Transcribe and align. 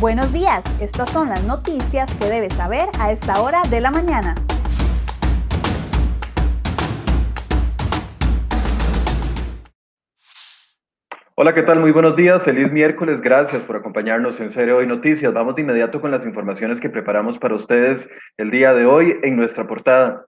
Buenos 0.00 0.32
días, 0.32 0.64
estas 0.80 1.10
son 1.10 1.28
las 1.28 1.44
noticias 1.44 2.08
que 2.14 2.24
debes 2.24 2.54
saber 2.54 2.88
a 2.98 3.12
esta 3.12 3.42
hora 3.42 3.60
de 3.68 3.82
la 3.82 3.90
mañana. 3.90 4.34
Hola, 11.34 11.52
¿qué 11.52 11.62
tal? 11.64 11.80
Muy 11.80 11.92
buenos 11.92 12.16
días, 12.16 12.42
feliz 12.42 12.72
miércoles, 12.72 13.20
gracias 13.20 13.62
por 13.62 13.76
acompañarnos 13.76 14.40
en 14.40 14.48
Serie 14.48 14.72
Hoy 14.72 14.86
Noticias. 14.86 15.34
Vamos 15.34 15.56
de 15.56 15.62
inmediato 15.62 16.00
con 16.00 16.10
las 16.10 16.24
informaciones 16.24 16.80
que 16.80 16.88
preparamos 16.88 17.38
para 17.38 17.54
ustedes 17.54 18.10
el 18.38 18.50
día 18.50 18.72
de 18.72 18.86
hoy 18.86 19.18
en 19.22 19.36
nuestra 19.36 19.66
portada. 19.66 20.24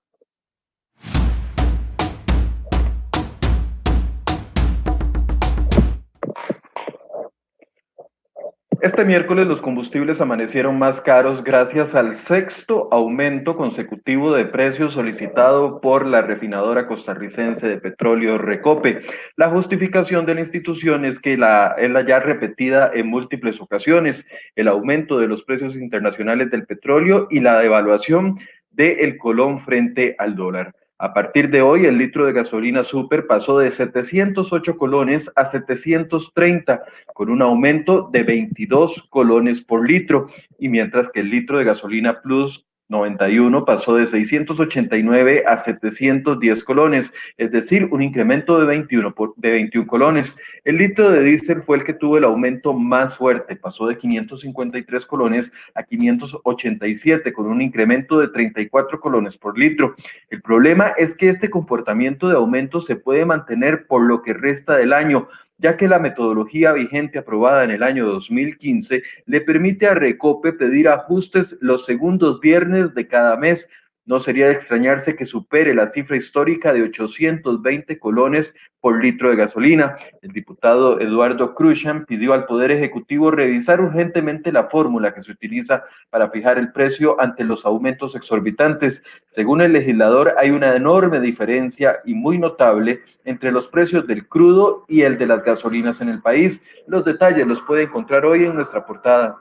Este 8.83 9.05
miércoles 9.05 9.47
los 9.47 9.63
combustibles 9.63 10.21
amanecieron 10.21 10.77
más 10.77 11.01
caros 11.01 11.45
gracias 11.45 11.95
al 11.95 12.17
sexto 12.17 12.89
aumento 12.91 13.55
consecutivo 13.55 14.35
de 14.35 14.45
precios 14.45 14.95
solicitado 14.95 15.81
por 15.81 16.05
la 16.05 16.21
refinadora 16.21 16.89
costarricense 16.89 17.69
de 17.69 17.79
petróleo 17.79 18.39
Recope. 18.39 18.99
La 19.37 19.51
justificación 19.51 20.27
de 20.27 20.35
la 20.35 20.41
institución 20.41 21.05
es 21.05 21.21
que 21.21 21.37
la, 21.37 21.77
es 21.79 21.93
la 21.93 22.05
ya 22.05 22.19
repetida 22.19 22.91
en 22.93 23.07
múltiples 23.07 23.61
ocasiones, 23.61 24.27
el 24.57 24.67
aumento 24.67 25.17
de 25.21 25.29
los 25.29 25.45
precios 25.45 25.77
internacionales 25.77 26.51
del 26.51 26.67
petróleo 26.67 27.29
y 27.31 27.39
la 27.39 27.61
devaluación 27.61 28.35
del 28.73 29.17
colón 29.17 29.61
frente 29.61 30.17
al 30.19 30.35
dólar. 30.35 30.75
A 31.03 31.15
partir 31.15 31.51
de 31.51 31.63
hoy, 31.63 31.85
el 31.85 31.99
litro 31.99 32.27
de 32.27 32.33
gasolina 32.33 32.85
super 32.85 33.27
pasó 33.27 33.59
de 33.59 33.73
708 33.73 34.79
colones 34.79 35.33
a 35.35 35.45
730, 35.45 36.85
con 37.13 37.29
un 37.29 37.43
aumento 37.43 38.09
de 38.13 38.23
22 38.23 39.09
colones 39.11 39.63
por 39.63 39.85
litro, 39.85 40.29
y 40.61 40.69
mientras 40.69 41.11
que 41.11 41.19
el 41.19 41.31
litro 41.31 41.59
de 41.59 41.65
gasolina 41.65 42.23
plus 42.23 42.69
91 42.93 43.65
pasó 43.65 43.97
de 43.97 44.07
689 44.07 45.45
a 45.47 45.59
710 45.59 46.63
colones, 46.63 47.13
es 47.39 47.51
decir, 47.51 47.89
un 47.91 48.03
incremento 48.03 48.61
de 48.61 48.67
21, 48.67 49.15
de 49.37 49.51
21 49.51 49.87
colones. 49.89 50.37
El 50.63 50.77
litro 50.77 51.11
de 51.11 51.25
diésel 51.25 51.63
fue 51.63 51.79
el 51.79 51.85
que 51.85 51.95
tuvo 51.95 52.19
el 52.19 52.25
aumento 52.25 52.73
más 52.73 53.17
fuerte, 53.17 53.57
pasó 53.57 53.89
de 53.89 53.99
553 53.99 55.07
colones 55.07 55.53
a 55.75 55.83
587, 55.83 57.33
con 57.33 57.47
un 57.47 57.61
incremento 57.61 58.21
de 58.21 58.29
34 58.29 59.01
colones 59.01 59.37
por 59.37 59.59
litro. 59.59 59.95
El 60.31 60.43
problema 60.43 60.93
es 60.97 61.17
que 61.17 61.29
este 61.29 61.51
comportamiento 61.51 62.29
de 62.29 62.37
aumento 62.37 62.81
se 62.81 62.97
puede 62.97 63.25
mantener 63.25 63.87
por 63.87 64.03
lo 64.03 64.23
que 64.23 64.35
resta 64.35 64.77
del 64.77 64.93
año, 64.93 65.29
ya 65.59 65.77
que 65.77 65.89
la 65.89 65.99
metodología 65.99 66.73
vigente 66.73 67.19
aprobada 67.19 67.65
en 67.65 67.71
el 67.71 67.83
año 67.83 68.07
2015 68.07 69.03
le 69.27 69.41
permite 69.41 69.87
a 69.87 69.95
Recope 69.95 70.53
pedir 70.53 70.89
ajustes 70.89 71.59
los 71.61 71.85
segundos 71.85 72.41
viernes 72.41 72.95
de 72.95 73.07
cada 73.07 73.37
mes 73.37 73.69
no 74.05 74.21
sería 74.21 74.47
de 74.47 74.53
extrañarse 74.53 75.17
que 75.17 75.27
supere 75.27 75.75
la 75.75 75.87
cifra 75.87 76.17
histórica 76.17 76.73
de 76.73 76.83
820 76.83 77.99
colones 77.99 78.55
por 78.81 79.03
litro 79.03 79.31
de 79.31 79.37
gasolina. 79.37 79.97
El 80.23 80.33
diputado 80.33 81.01
Eduardo 81.01 81.55
Cruzan 81.55 82.05
pidió 82.05 82.33
al 82.33 82.47
Poder 82.47 82.73
Ejecutivo 82.73 83.31
revisar 83.31 83.81
urgentemente 83.81 84.53
la 84.53 84.65
fórmula 84.65 85.15
que 85.15 85.23
se 85.23 85.31
utiliza 85.31 85.85
para 86.11 86.31
fijar 86.31 86.59
el 86.59 86.73
precio 86.73 87.21
ante 87.21 87.45
los 87.45 87.65
aumentos 87.65 88.17
exorbitantes. 88.17 89.05
Según 89.27 89.61
el 89.61 89.73
legislador, 89.73 90.35
hay 90.37 90.51
una 90.51 90.75
enorme 90.75 91.21
diferencia 91.21 92.01
y 92.05 92.15
muy 92.15 92.39
notable 92.39 93.03
entre 93.25 93.53
los 93.53 93.69
precios 93.69 94.07
del 94.07 94.27
crudo 94.27 94.85
y 94.89 95.03
el 95.03 95.17
de 95.17 95.27
las 95.27 95.45
gasolinas 95.45 96.01
en 96.01 96.09
el 96.09 96.21
país. 96.21 96.63
Los 96.87 97.05
detalles 97.05 97.47
los 97.47 97.63
puede 97.63 97.85
encontrar 97.85 98.27
hoy 98.27 98.45
en 98.45 98.55
nuestra 98.55 98.85
portada. 98.85 99.39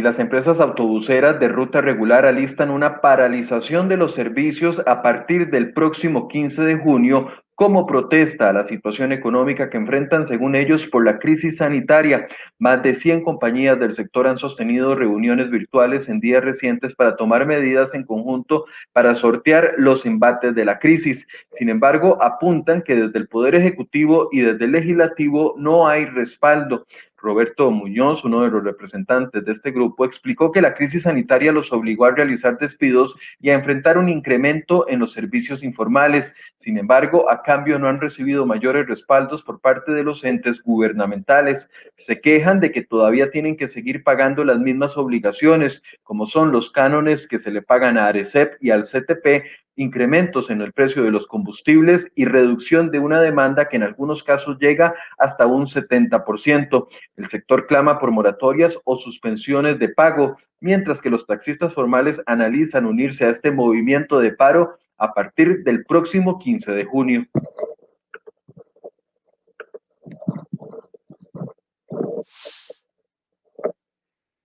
Y 0.00 0.02
las 0.02 0.18
empresas 0.18 0.60
autobuseras 0.60 1.38
de 1.40 1.48
ruta 1.48 1.82
regular 1.82 2.24
alistan 2.24 2.70
una 2.70 3.02
paralización 3.02 3.90
de 3.90 3.98
los 3.98 4.14
servicios 4.14 4.80
a 4.86 5.02
partir 5.02 5.50
del 5.50 5.74
próximo 5.74 6.26
15 6.26 6.62
de 6.62 6.76
junio 6.76 7.26
como 7.60 7.84
protesta 7.84 8.48
a 8.48 8.54
la 8.54 8.64
situación 8.64 9.12
económica 9.12 9.68
que 9.68 9.76
enfrentan, 9.76 10.24
según 10.24 10.56
ellos, 10.56 10.86
por 10.86 11.04
la 11.04 11.18
crisis 11.18 11.58
sanitaria. 11.58 12.26
Más 12.58 12.82
de 12.82 12.94
100 12.94 13.22
compañías 13.22 13.78
del 13.78 13.92
sector 13.92 14.26
han 14.26 14.38
sostenido 14.38 14.94
reuniones 14.94 15.50
virtuales 15.50 16.08
en 16.08 16.20
días 16.20 16.42
recientes 16.42 16.94
para 16.94 17.16
tomar 17.16 17.44
medidas 17.44 17.92
en 17.92 18.04
conjunto 18.04 18.64
para 18.94 19.14
sortear 19.14 19.74
los 19.76 20.06
embates 20.06 20.54
de 20.54 20.64
la 20.64 20.78
crisis. 20.78 21.28
Sin 21.50 21.68
embargo, 21.68 22.16
apuntan 22.22 22.80
que 22.80 22.96
desde 22.96 23.18
el 23.18 23.28
Poder 23.28 23.54
Ejecutivo 23.54 24.30
y 24.32 24.40
desde 24.40 24.64
el 24.64 24.72
Legislativo 24.72 25.54
no 25.58 25.86
hay 25.86 26.06
respaldo. 26.06 26.86
Roberto 27.22 27.70
Muñoz, 27.70 28.24
uno 28.24 28.42
de 28.42 28.50
los 28.50 28.64
representantes 28.64 29.44
de 29.44 29.52
este 29.52 29.70
grupo, 29.70 30.04
explicó 30.04 30.52
que 30.52 30.62
la 30.62 30.74
crisis 30.74 31.02
sanitaria 31.02 31.52
los 31.52 31.72
obligó 31.72 32.06
a 32.06 32.12
realizar 32.12 32.58
despidos 32.58 33.16
y 33.40 33.50
a 33.50 33.54
enfrentar 33.54 33.98
un 33.98 34.08
incremento 34.08 34.88
en 34.88 34.98
los 34.98 35.12
servicios 35.12 35.62
informales. 35.62 36.34
Sin 36.56 36.78
embargo, 36.78 37.30
a 37.30 37.42
cambio 37.42 37.78
no 37.78 37.88
han 37.88 38.00
recibido 38.00 38.46
mayores 38.46 38.86
respaldos 38.86 39.42
por 39.42 39.60
parte 39.60 39.92
de 39.92 40.02
los 40.02 40.24
entes 40.24 40.62
gubernamentales. 40.62 41.70
Se 41.96 42.20
quejan 42.20 42.60
de 42.60 42.72
que 42.72 42.82
todavía 42.82 43.30
tienen 43.30 43.56
que 43.56 43.68
seguir 43.68 44.02
pagando 44.02 44.44
las 44.44 44.58
mismas 44.58 44.96
obligaciones, 44.96 45.82
como 46.02 46.26
son 46.26 46.52
los 46.52 46.70
cánones 46.70 47.26
que 47.26 47.38
se 47.38 47.50
le 47.50 47.62
pagan 47.62 47.98
a 47.98 48.06
Arecep 48.06 48.56
y 48.60 48.70
al 48.70 48.82
CTP 48.82 49.44
incrementos 49.76 50.50
en 50.50 50.60
el 50.60 50.72
precio 50.72 51.02
de 51.02 51.10
los 51.10 51.26
combustibles 51.26 52.10
y 52.14 52.24
reducción 52.24 52.90
de 52.90 52.98
una 52.98 53.20
demanda 53.20 53.68
que 53.68 53.76
en 53.76 53.82
algunos 53.82 54.22
casos 54.22 54.58
llega 54.58 54.94
hasta 55.18 55.46
un 55.46 55.66
70%. 55.66 56.86
El 57.16 57.26
sector 57.26 57.66
clama 57.66 57.98
por 57.98 58.10
moratorias 58.10 58.78
o 58.84 58.96
suspensiones 58.96 59.78
de 59.78 59.88
pago, 59.88 60.36
mientras 60.60 61.00
que 61.00 61.10
los 61.10 61.26
taxistas 61.26 61.72
formales 61.72 62.20
analizan 62.26 62.86
unirse 62.86 63.24
a 63.24 63.30
este 63.30 63.50
movimiento 63.50 64.20
de 64.20 64.32
paro 64.32 64.76
a 64.98 65.14
partir 65.14 65.62
del 65.64 65.84
próximo 65.84 66.38
15 66.38 66.72
de 66.72 66.84
junio. 66.84 67.26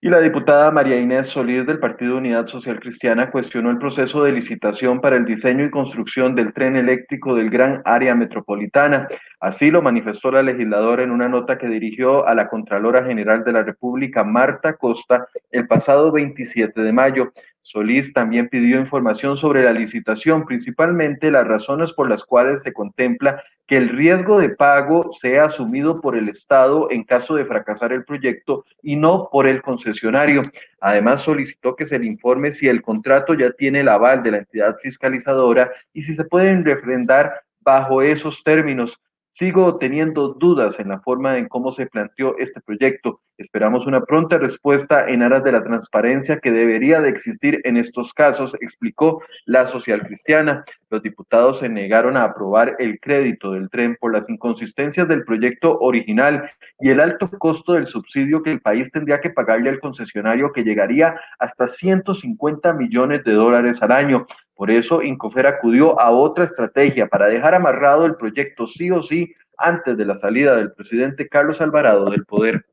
Y 0.06 0.08
la 0.08 0.20
diputada 0.20 0.70
María 0.70 1.00
Inés 1.00 1.26
Solís 1.26 1.66
del 1.66 1.80
Partido 1.80 2.18
Unidad 2.18 2.46
Social 2.46 2.78
Cristiana 2.78 3.28
cuestionó 3.28 3.72
el 3.72 3.78
proceso 3.78 4.22
de 4.22 4.30
licitación 4.30 5.00
para 5.00 5.16
el 5.16 5.24
diseño 5.24 5.64
y 5.64 5.70
construcción 5.70 6.36
del 6.36 6.52
tren 6.52 6.76
eléctrico 6.76 7.34
del 7.34 7.50
Gran 7.50 7.82
Área 7.84 8.14
Metropolitana. 8.14 9.08
Así 9.40 9.68
lo 9.72 9.82
manifestó 9.82 10.30
la 10.30 10.44
legisladora 10.44 11.02
en 11.02 11.10
una 11.10 11.28
nota 11.28 11.58
que 11.58 11.68
dirigió 11.68 12.24
a 12.24 12.36
la 12.36 12.48
Contralora 12.48 13.04
General 13.04 13.42
de 13.42 13.52
la 13.52 13.64
República, 13.64 14.22
Marta 14.22 14.74
Costa, 14.74 15.26
el 15.50 15.66
pasado 15.66 16.12
27 16.12 16.82
de 16.82 16.92
mayo. 16.92 17.32
Solís 17.66 18.12
también 18.12 18.48
pidió 18.48 18.78
información 18.78 19.36
sobre 19.36 19.64
la 19.64 19.72
licitación, 19.72 20.46
principalmente 20.46 21.32
las 21.32 21.48
razones 21.48 21.92
por 21.92 22.08
las 22.08 22.22
cuales 22.22 22.62
se 22.62 22.72
contempla 22.72 23.42
que 23.66 23.76
el 23.76 23.88
riesgo 23.88 24.38
de 24.38 24.50
pago 24.50 25.10
sea 25.10 25.46
asumido 25.46 26.00
por 26.00 26.16
el 26.16 26.28
Estado 26.28 26.88
en 26.92 27.02
caso 27.02 27.34
de 27.34 27.44
fracasar 27.44 27.92
el 27.92 28.04
proyecto 28.04 28.64
y 28.84 28.94
no 28.94 29.28
por 29.32 29.48
el 29.48 29.62
concesionario. 29.62 30.42
Además, 30.78 31.22
solicitó 31.22 31.74
que 31.74 31.86
se 31.86 31.98
le 31.98 32.06
informe 32.06 32.52
si 32.52 32.68
el 32.68 32.82
contrato 32.82 33.34
ya 33.34 33.50
tiene 33.50 33.80
el 33.80 33.88
aval 33.88 34.22
de 34.22 34.30
la 34.30 34.38
entidad 34.38 34.76
fiscalizadora 34.80 35.72
y 35.92 36.02
si 36.02 36.14
se 36.14 36.24
pueden 36.24 36.64
refrendar 36.64 37.42
bajo 37.58 38.00
esos 38.00 38.44
términos. 38.44 39.00
Sigo 39.38 39.76
teniendo 39.76 40.28
dudas 40.28 40.80
en 40.80 40.88
la 40.88 40.98
forma 40.98 41.36
en 41.36 41.46
cómo 41.46 41.70
se 41.70 41.84
planteó 41.84 42.38
este 42.38 42.62
proyecto. 42.62 43.20
Esperamos 43.36 43.86
una 43.86 44.00
pronta 44.00 44.38
respuesta 44.38 45.06
en 45.10 45.22
aras 45.22 45.44
de 45.44 45.52
la 45.52 45.60
transparencia 45.60 46.38
que 46.38 46.50
debería 46.50 47.02
de 47.02 47.10
existir 47.10 47.60
en 47.64 47.76
estos 47.76 48.14
casos, 48.14 48.56
explicó 48.62 49.22
la 49.44 49.66
social 49.66 50.00
cristiana. 50.06 50.64
Los 50.88 51.02
diputados 51.02 51.58
se 51.58 51.68
negaron 51.68 52.16
a 52.16 52.24
aprobar 52.24 52.76
el 52.78 52.98
crédito 52.98 53.52
del 53.52 53.68
tren 53.68 53.98
por 54.00 54.14
las 54.14 54.30
inconsistencias 54.30 55.06
del 55.06 55.22
proyecto 55.24 55.76
original 55.80 56.50
y 56.80 56.88
el 56.88 56.98
alto 56.98 57.28
costo 57.28 57.74
del 57.74 57.84
subsidio 57.84 58.42
que 58.42 58.52
el 58.52 58.62
país 58.62 58.90
tendría 58.90 59.20
que 59.20 59.28
pagarle 59.28 59.68
al 59.68 59.80
concesionario 59.80 60.50
que 60.50 60.64
llegaría 60.64 61.14
hasta 61.38 61.66
150 61.66 62.72
millones 62.72 63.22
de 63.22 63.32
dólares 63.32 63.82
al 63.82 63.92
año. 63.92 64.24
Por 64.56 64.70
eso, 64.70 65.02
Incofer 65.02 65.46
acudió 65.46 66.00
a 66.00 66.10
otra 66.10 66.44
estrategia 66.44 67.06
para 67.08 67.26
dejar 67.26 67.54
amarrado 67.54 68.06
el 68.06 68.16
proyecto 68.16 68.66
sí 68.66 68.90
o 68.90 69.02
sí 69.02 69.30
antes 69.58 69.98
de 69.98 70.06
la 70.06 70.14
salida 70.14 70.56
del 70.56 70.72
presidente 70.72 71.28
Carlos 71.28 71.60
Alvarado 71.60 72.08
del 72.08 72.24
poder. 72.24 72.64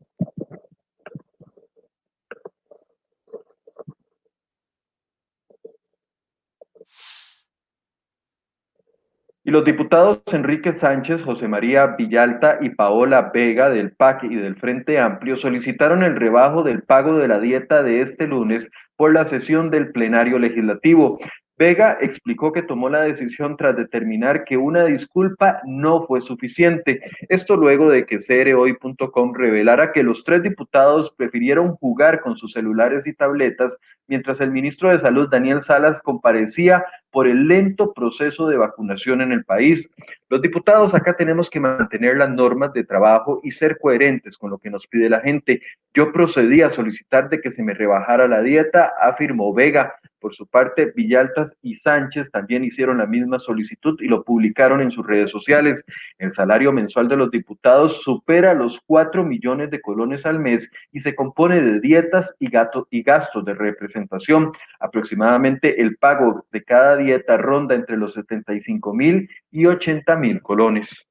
Y 9.46 9.52
los 9.52 9.66
diputados 9.66 10.22
Enrique 10.32 10.72
Sánchez, 10.72 11.22
José 11.22 11.50
María 11.50 11.88
Villalta 11.98 12.60
y 12.62 12.70
Paola 12.70 13.30
Vega 13.34 13.70
del 13.70 13.92
PAC 13.92 14.24
y 14.24 14.36
del 14.38 14.56
Frente 14.56 15.00
Amplio 15.00 15.36
solicitaron 15.36 16.02
el 16.02 16.16
rebajo 16.16 16.64
del 16.64 16.84
pago 16.84 17.18
de 17.18 17.28
la 17.28 17.42
dieta 17.42 17.84
de 17.84 18.00
este 18.00 18.26
lunes 18.26 18.72
por 18.96 19.12
la 19.12 19.26
sesión 19.26 19.70
del 19.70 19.92
plenario 19.92 20.40
legislativo. 20.40 21.20
Vega 21.58 21.98
explicó 22.02 22.52
que 22.52 22.64
tomó 22.64 22.90
la 22.90 23.02
decisión 23.02 23.58
tras 23.58 23.76
determinar 23.76 24.44
que 24.44 24.58
una 24.58 24.86
disculpa 24.86 25.62
no 25.66 26.00
fue 26.00 26.20
suficiente. 26.20 27.00
Esto 27.30 27.56
luego 27.58 27.90
de 27.90 28.06
que 28.06 28.20
cereoy.com 28.20 29.34
revelara 29.34 29.92
que 29.92 30.02
los 30.02 30.24
tres 30.24 30.42
diputados 30.42 31.12
prefirieron 31.12 31.76
jugar 31.76 32.22
con 32.22 32.36
sus 32.36 32.54
celulares 32.54 33.06
y 33.06 33.14
tabletas 33.14 33.78
mientras 34.08 34.42
el 34.42 34.52
ministro 34.52 34.90
de 34.90 35.00
Salud, 35.00 35.30
Daniel 35.30 35.62
Salas, 35.62 36.02
comparecía 36.02 36.84
por 37.12 37.28
el 37.28 37.48
lento 37.48 37.94
proceso 37.94 38.48
de 38.48 38.58
vacunación 38.58 39.22
en 39.22 39.32
el 39.32 39.46
país. 39.46 39.90
Los 40.30 40.42
diputados 40.42 40.96
acá 40.96 41.16
tenemos 41.16 41.50
que 41.50 41.60
mantener 41.60 42.18
las 42.18 42.32
normas 42.32 42.74
de 42.74 42.84
trabajo 42.84 43.40
y 43.44 43.52
ser 43.52 43.78
coherentes 43.80 44.38
con 44.38 44.50
lo 44.50 44.58
que 44.58 44.72
nos 44.72 44.88
pide 44.88 45.10
la 45.10 45.22
gente. 45.22 45.62
Yo 45.94 46.12
procedí 46.12 46.62
a 46.62 46.72
solicitar 46.72 47.30
de 47.30 47.40
que 47.40 47.52
se 47.52 47.64
me 47.64 47.74
rebajara 47.74 48.28
la 48.28 48.42
dieta, 48.42 48.94
afirmó 49.00 49.54
Vega. 49.54 49.94
Por 50.24 50.34
su 50.34 50.48
parte, 50.48 50.94
Villaltas 50.96 51.58
y 51.62 51.76
Sánchez 51.76 52.32
también 52.32 52.64
hicieron 52.64 53.00
la 53.00 53.06
misma 53.06 53.40
solicitud 53.40 54.00
y 54.00 54.08
lo 54.08 54.24
publicaron 54.24 54.80
en 54.80 54.90
sus 54.90 55.06
redes 55.06 55.30
sociales. 55.30 55.84
El 56.18 56.32
salario 56.32 56.72
mensual 56.72 57.10
de 57.10 57.18
los 57.18 57.30
diputados 57.30 58.02
supera 58.04 58.54
los 58.54 58.80
4 58.86 59.26
millones 59.26 59.70
de 59.70 59.82
colones 59.82 60.26
al 60.26 60.40
mes 60.40 60.72
y 60.94 61.00
se 61.00 61.14
compone 61.14 61.62
de 61.62 61.82
dietas 61.82 62.38
y, 62.40 62.50
y 62.90 63.04
gastos 63.04 63.44
de 63.44 63.54
representación. 63.54 64.54
Aproximadamente 64.80 65.82
el 65.82 65.98
pago 65.98 66.46
de 66.54 66.64
cada 66.64 66.96
dieta 66.96 67.36
ronda 67.36 67.76
entre 67.76 67.98
los 67.98 68.14
75 68.14 68.94
mil 68.94 69.30
y 69.52 69.66
80 69.66 70.16
mil 70.16 70.42
colones. 70.42 71.10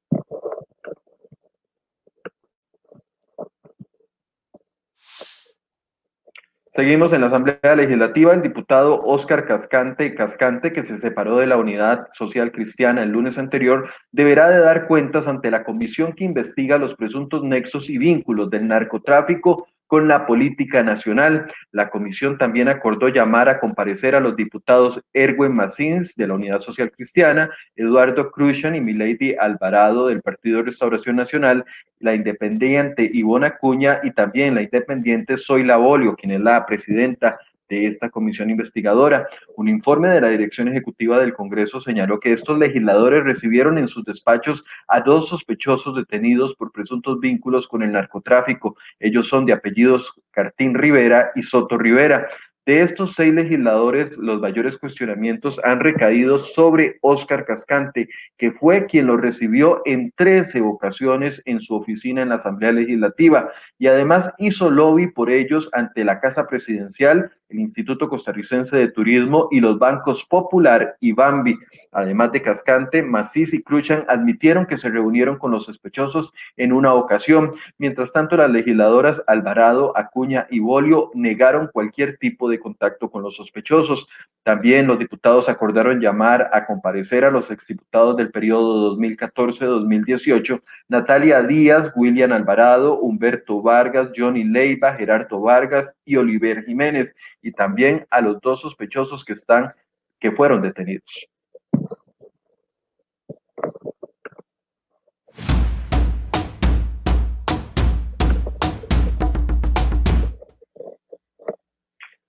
Seguimos 6.75 7.13
en 7.13 7.21
la 7.21 7.27
Asamblea 7.27 7.75
Legislativa. 7.75 8.33
El 8.33 8.41
diputado 8.41 8.99
Óscar 9.03 9.45
Cascante 9.45 10.15
Cascante, 10.15 10.73
que 10.73 10.81
se 10.81 10.97
separó 10.97 11.37
de 11.37 11.45
la 11.45 11.57
Unidad 11.57 12.07
Social 12.09 12.51
Cristiana 12.51 13.03
el 13.03 13.09
lunes 13.09 13.37
anterior, 13.37 13.91
deberá 14.11 14.49
de 14.49 14.57
dar 14.57 14.87
cuentas 14.87 15.27
ante 15.27 15.51
la 15.51 15.63
comisión 15.63 16.13
que 16.13 16.23
investiga 16.23 16.79
los 16.79 16.95
presuntos 16.95 17.43
nexos 17.43 17.91
y 17.91 17.99
vínculos 17.99 18.49
del 18.49 18.67
narcotráfico 18.67 19.67
con 19.93 20.07
la 20.07 20.25
política 20.25 20.81
nacional. 20.81 21.45
La 21.71 21.91
comisión 21.91 22.39
también 22.39 22.67
acordó 22.67 23.09
llamar 23.09 23.47
a 23.47 23.59
comparecer 23.59 24.15
a 24.15 24.19
los 24.19 24.35
diputados 24.35 24.99
Erwin 25.13 25.53
Massins 25.53 26.15
de 26.15 26.25
la 26.25 26.33
Unidad 26.33 26.61
Social 26.61 26.89
Cristiana, 26.89 27.51
Eduardo 27.75 28.31
Cruzan 28.31 28.75
y 28.75 28.81
Milady 28.81 29.35
Alvarado 29.39 30.07
del 30.07 30.23
Partido 30.23 30.63
Restauración 30.63 31.15
Nacional, 31.15 31.63
la 31.99 32.15
independiente 32.15 33.07
Ivona 33.13 33.49
Acuña 33.49 33.99
y 34.01 34.09
también 34.09 34.55
la 34.55 34.63
independiente 34.63 35.37
Zoila 35.37 35.77
Bolio, 35.77 36.15
quien 36.15 36.31
es 36.31 36.41
la 36.41 36.65
presidenta 36.65 37.37
de 37.69 37.87
esta 37.87 38.09
comisión 38.09 38.49
investigadora. 38.49 39.27
Un 39.55 39.67
informe 39.67 40.09
de 40.09 40.21
la 40.21 40.29
Dirección 40.29 40.67
Ejecutiva 40.67 41.19
del 41.19 41.33
Congreso 41.33 41.79
señaló 41.79 42.19
que 42.19 42.31
estos 42.31 42.57
legisladores 42.57 43.23
recibieron 43.23 43.77
en 43.77 43.87
sus 43.87 44.03
despachos 44.03 44.63
a 44.87 45.01
dos 45.01 45.29
sospechosos 45.29 45.95
detenidos 45.95 46.55
por 46.55 46.71
presuntos 46.71 47.19
vínculos 47.19 47.67
con 47.67 47.83
el 47.83 47.91
narcotráfico. 47.91 48.75
Ellos 48.99 49.27
son 49.27 49.45
de 49.45 49.53
apellidos 49.53 50.13
Cartín 50.31 50.73
Rivera 50.73 51.31
y 51.35 51.43
Soto 51.43 51.77
Rivera. 51.77 52.27
De 52.65 52.79
estos 52.79 53.15
seis 53.15 53.33
legisladores, 53.33 54.17
los 54.17 54.39
mayores 54.39 54.77
cuestionamientos 54.77 55.59
han 55.65 55.81
recaído 55.81 56.37
sobre 56.37 56.97
Óscar 57.01 57.43
Cascante, 57.43 58.07
que 58.37 58.51
fue 58.51 58.85
quien 58.85 59.07
lo 59.07 59.17
recibió 59.17 59.81
en 59.83 60.13
13 60.15 60.61
ocasiones 60.61 61.41
en 61.43 61.59
su 61.59 61.75
oficina 61.75 62.21
en 62.21 62.29
la 62.29 62.35
Asamblea 62.35 62.71
Legislativa 62.71 63.49
y 63.77 63.87
además 63.87 64.31
hizo 64.37 64.71
lobby 64.71 65.11
por 65.11 65.29
ellos 65.29 65.69
ante 65.73 66.05
la 66.05 66.21
Casa 66.21 66.47
Presidencial, 66.47 67.29
el 67.53 67.59
Instituto 67.59 68.09
Costarricense 68.09 68.75
de 68.75 68.89
Turismo 68.89 69.47
y 69.51 69.59
los 69.59 69.77
bancos 69.77 70.25
Popular 70.25 70.97
y 70.99 71.13
Bambi. 71.13 71.57
Además 71.91 72.31
de 72.31 72.41
Cascante, 72.41 73.03
Macís 73.03 73.53
y 73.53 73.63
Cruchan 73.63 74.03
admitieron 74.07 74.65
que 74.65 74.77
se 74.77 74.89
reunieron 74.89 75.37
con 75.37 75.51
los 75.51 75.65
sospechosos 75.65 76.33
en 76.57 76.73
una 76.73 76.93
ocasión. 76.93 77.51
Mientras 77.77 78.11
tanto, 78.11 78.35
las 78.35 78.49
legisladoras 78.49 79.23
Alvarado, 79.27 79.95
Acuña 79.95 80.47
y 80.49 80.59
Bolio 80.59 81.11
negaron 81.13 81.69
cualquier 81.71 82.17
tipo 82.17 82.49
de 82.49 82.59
contacto 82.59 83.09
con 83.09 83.21
los 83.21 83.35
sospechosos. 83.35 84.07
También 84.41 84.87
los 84.87 84.99
diputados 84.99 85.47
acordaron 85.47 86.01
llamar 86.01 86.49
a 86.51 86.65
comparecer 86.65 87.23
a 87.23 87.31
los 87.31 87.51
exdiputados 87.51 88.17
del 88.17 88.31
periodo 88.31 88.97
2014-2018, 88.97 90.61
Natalia 90.89 91.43
Díaz, 91.43 91.93
William 91.95 92.31
Alvarado, 92.31 92.99
Humberto 92.99 93.61
Vargas, 93.61 94.11
Johnny 94.15 94.43
Leiva, 94.43 94.95
Gerardo 94.95 95.39
Vargas 95.39 95.95
y 96.05 96.15
Oliver 96.15 96.63
Jiménez, 96.65 97.15
y 97.43 97.51
también 97.51 98.07
a 98.09 98.21
los 98.21 98.41
dos 98.41 98.61
sospechosos 98.61 99.23
que 99.23 99.33
están 99.33 99.73
que 100.19 100.31
fueron 100.31 100.61
detenidos. 100.61 101.27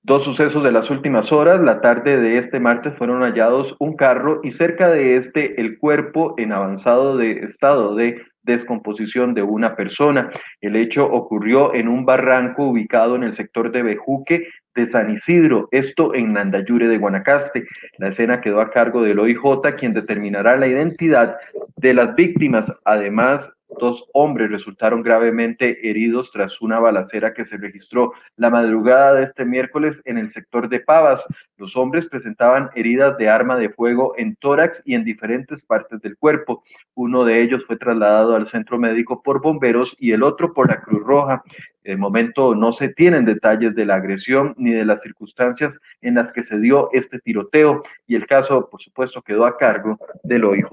Dos 0.06 0.24
sucesos 0.24 0.62
de 0.62 0.70
las 0.70 0.90
últimas 0.90 1.32
horas. 1.32 1.62
La 1.62 1.80
tarde 1.80 2.18
de 2.18 2.36
este 2.36 2.60
martes 2.60 2.94
fueron 2.94 3.22
hallados 3.22 3.74
un 3.78 3.96
carro 3.96 4.40
y 4.42 4.50
cerca 4.50 4.90
de 4.90 5.16
este 5.16 5.58
el 5.58 5.78
cuerpo 5.78 6.34
en 6.36 6.52
avanzado 6.52 7.16
de 7.16 7.38
estado 7.38 7.94
de 7.94 8.20
descomposición 8.44 9.34
de 9.34 9.42
una 9.42 9.74
persona. 9.74 10.30
El 10.60 10.76
hecho 10.76 11.04
ocurrió 11.04 11.74
en 11.74 11.88
un 11.88 12.04
barranco 12.04 12.68
ubicado 12.68 13.16
en 13.16 13.24
el 13.24 13.32
sector 13.32 13.72
de 13.72 13.82
Bejuque 13.82 14.46
de 14.74 14.86
San 14.86 15.10
Isidro, 15.10 15.68
esto 15.70 16.14
en 16.14 16.32
Nandayure 16.32 16.88
de 16.88 16.98
Guanacaste. 16.98 17.64
La 17.98 18.08
escena 18.08 18.40
quedó 18.40 18.60
a 18.60 18.70
cargo 18.70 19.02
del 19.02 19.18
OIJ, 19.18 19.74
quien 19.78 19.94
determinará 19.94 20.56
la 20.56 20.66
identidad 20.66 21.36
de 21.84 21.92
las 21.92 22.14
víctimas. 22.14 22.72
Además, 22.86 23.54
Dos 23.80 24.08
hombres 24.12 24.50
resultaron 24.50 25.02
gravemente 25.02 25.88
heridos 25.88 26.30
tras 26.30 26.60
una 26.60 26.78
balacera 26.78 27.32
que 27.32 27.44
se 27.44 27.56
registró 27.56 28.12
la 28.36 28.50
madrugada 28.50 29.14
de 29.14 29.24
este 29.24 29.44
miércoles 29.44 30.02
en 30.04 30.18
el 30.18 30.28
sector 30.28 30.68
de 30.68 30.80
Pavas. 30.80 31.26
Los 31.56 31.76
hombres 31.76 32.06
presentaban 32.06 32.70
heridas 32.74 33.16
de 33.18 33.28
arma 33.28 33.56
de 33.56 33.68
fuego 33.68 34.14
en 34.16 34.36
tórax 34.36 34.82
y 34.84 34.94
en 34.94 35.04
diferentes 35.04 35.64
partes 35.64 36.00
del 36.00 36.16
cuerpo. 36.16 36.62
Uno 36.94 37.24
de 37.24 37.42
ellos 37.42 37.64
fue 37.66 37.76
trasladado 37.76 38.36
al 38.36 38.46
centro 38.46 38.78
médico 38.78 39.22
por 39.22 39.40
bomberos 39.40 39.96
y 39.98 40.12
el 40.12 40.22
otro 40.22 40.52
por 40.52 40.68
la 40.68 40.80
Cruz 40.80 41.02
Roja. 41.02 41.42
De 41.82 41.96
momento 41.96 42.54
no 42.54 42.72
se 42.72 42.90
tienen 42.90 43.24
detalles 43.24 43.74
de 43.74 43.86
la 43.86 43.96
agresión 43.96 44.54
ni 44.56 44.70
de 44.70 44.84
las 44.84 45.02
circunstancias 45.02 45.80
en 46.00 46.14
las 46.14 46.32
que 46.32 46.42
se 46.42 46.58
dio 46.60 46.88
este 46.92 47.18
tiroteo 47.18 47.82
y 48.06 48.14
el 48.14 48.26
caso, 48.26 48.68
por 48.70 48.80
supuesto, 48.80 49.22
quedó 49.22 49.46
a 49.46 49.56
cargo 49.56 49.98
del 50.22 50.44
OIJ. 50.44 50.70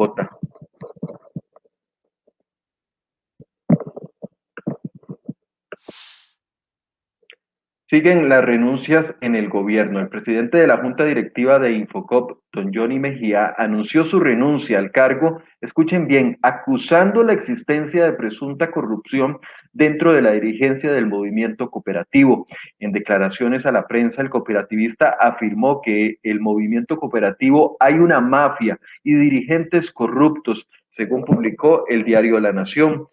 Siguen 7.92 8.30
las 8.30 8.46
renuncias 8.46 9.18
en 9.20 9.36
el 9.36 9.50
gobierno. 9.50 10.00
El 10.00 10.08
presidente 10.08 10.58
de 10.58 10.66
la 10.66 10.78
Junta 10.78 11.04
Directiva 11.04 11.60
de 11.60 11.74
Infocop, 11.74 12.40
don 12.54 12.72
Johnny 12.74 13.00
Mejía, 13.00 13.54
anunció 13.58 14.06
su 14.06 14.22
renuncia 14.22 14.80
al 14.80 14.92
cargo, 14.92 15.42
escuchen 15.60 16.08
bien, 16.08 16.40
acusando 16.42 17.22
la 17.22 17.34
existencia 17.34 18.06
de 18.06 18.14
presunta 18.14 18.72
corrupción 18.72 19.40
dentro 19.74 20.14
de 20.14 20.22
la 20.22 20.32
dirigencia 20.32 20.94
del 20.94 21.08
movimiento 21.08 21.70
cooperativo. 21.70 22.48
En 22.80 22.94
declaraciones 22.94 23.66
a 23.66 23.74
la 23.74 23.86
prensa, 23.88 24.22
el 24.22 24.30
cooperativista 24.30 25.18
afirmó 25.20 25.82
que 25.82 26.16
el 26.24 26.40
movimiento 26.40 26.96
cooperativo 26.96 27.76
hay 27.82 27.96
una 27.96 28.22
mafia 28.22 28.80
y 29.04 29.16
dirigentes 29.16 29.92
corruptos, 29.92 30.70
según 30.88 31.26
publicó 31.26 31.84
el 31.90 32.06
diario 32.06 32.40
La 32.40 32.54
Nación. 32.54 33.10